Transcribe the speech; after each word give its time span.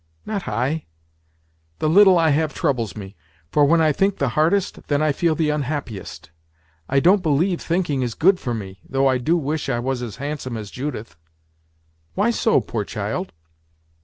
"Not 0.25 0.47
I. 0.47 0.87
The 1.77 1.87
little 1.87 2.17
I 2.17 2.31
have 2.31 2.55
troubles 2.55 2.95
me; 2.97 3.15
for 3.51 3.65
when 3.65 3.81
I 3.81 3.91
think 3.91 4.17
the 4.17 4.29
hardest, 4.29 4.87
then 4.87 4.99
I 4.99 5.11
feel 5.11 5.35
the 5.35 5.51
unhappiest. 5.51 6.31
I 6.89 6.99
don't 6.99 7.21
believe 7.21 7.61
thinking 7.61 8.01
is 8.01 8.15
good 8.15 8.39
for 8.39 8.55
me, 8.55 8.79
though 8.89 9.05
I 9.05 9.19
do 9.19 9.37
wish 9.37 9.69
I 9.69 9.77
was 9.77 10.01
as 10.01 10.15
handsome 10.15 10.57
as 10.57 10.71
Judith!" 10.71 11.17
"Why 12.15 12.31
so, 12.31 12.61
poor 12.61 12.83
child? 12.83 13.31